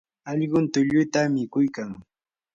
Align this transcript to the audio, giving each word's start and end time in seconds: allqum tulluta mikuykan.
allqum 0.29 0.65
tulluta 0.73 1.21
mikuykan. 1.33 1.89